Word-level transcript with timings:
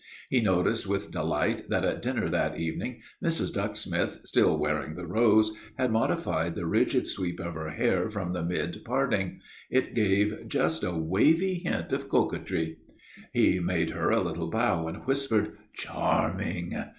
He 0.31 0.41
noticed 0.41 0.87
with 0.87 1.11
delight 1.11 1.69
that 1.69 1.85
at 1.85 2.01
dinner 2.01 2.27
that 2.27 2.57
evening 2.57 3.03
Mrs. 3.23 3.53
Ducksmith, 3.53 4.25
still 4.25 4.57
wearing 4.57 4.95
the 4.95 5.05
rose, 5.05 5.51
had 5.77 5.91
modified 5.91 6.55
the 6.55 6.65
rigid 6.65 7.05
sweep 7.05 7.39
of 7.39 7.53
her 7.53 7.69
hair 7.69 8.09
from 8.09 8.33
the 8.33 8.41
mid 8.43 8.83
parting. 8.83 9.41
It 9.69 9.93
gave 9.93 10.47
just 10.47 10.81
a 10.83 10.93
wavy 10.97 11.59
hint 11.63 11.93
of 11.93 12.09
coquetry. 12.09 12.77
He 13.31 13.59
made 13.59 13.91
her 13.91 14.09
a 14.09 14.21
little 14.23 14.49
bow 14.49 14.87
and 14.87 15.05
whispered, 15.05 15.51
"Charming!" 15.75 16.83